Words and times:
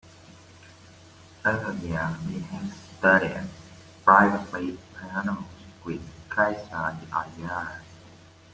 Earlier 1.45 2.17
he 2.27 2.39
had 2.39 2.73
studied 2.73 3.47
privately 4.03 4.79
piano 4.99 5.45
with 5.85 6.01
Kaisa 6.27 6.97
Arjava. 7.11 7.81